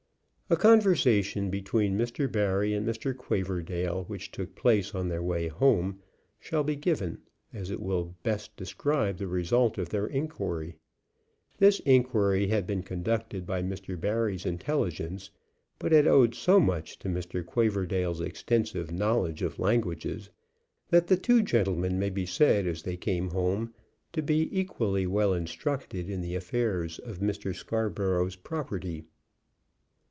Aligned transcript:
A 0.49 0.57
conversation 0.57 1.49
between 1.49 1.97
Mr. 1.97 2.29
Barry 2.29 2.73
and 2.73 2.85
Mr. 2.85 3.15
Quaverdale, 3.15 4.03
which 4.09 4.31
took 4.31 4.53
place 4.53 4.93
on 4.93 5.07
their 5.07 5.23
way 5.23 5.47
home, 5.47 6.01
shall 6.41 6.61
be 6.65 6.75
given, 6.75 7.19
as 7.53 7.71
it 7.71 7.79
will 7.79 8.17
best 8.23 8.57
describe 8.57 9.15
the 9.17 9.27
result 9.29 9.77
of 9.77 9.87
their 9.87 10.07
inquiry. 10.07 10.75
This 11.59 11.79
inquiry 11.85 12.47
had 12.47 12.67
been 12.67 12.83
conducted 12.83 13.45
by 13.45 13.63
Mr. 13.63 13.97
Barry's 13.97 14.45
intelligence, 14.45 15.29
but 15.79 15.93
had 15.93 16.05
owed 16.05 16.35
so 16.35 16.59
much 16.59 16.99
to 16.99 17.07
Mr. 17.07 17.45
Quaverdale's 17.45 18.19
extensive 18.19 18.91
knowledge 18.91 19.41
of 19.41 19.57
languages, 19.57 20.29
that 20.89 21.07
the 21.07 21.15
two 21.15 21.41
gentlemen 21.43 21.97
may 21.97 22.09
be 22.09 22.25
said, 22.25 22.67
as 22.67 22.83
they 22.83 22.97
came 22.97 23.29
home, 23.29 23.73
to 24.11 24.21
be 24.21 24.49
equally 24.51 25.07
well 25.07 25.33
instructed 25.33 26.09
in 26.09 26.19
the 26.19 26.35
affairs 26.35 26.99
of 26.99 27.19
Mr. 27.19 27.55
Scarborough's 27.55 28.35
property. 28.35 29.05